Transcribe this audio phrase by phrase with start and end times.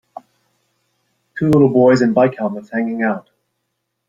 [1.37, 3.29] Two little boys in bike helmets hanging out.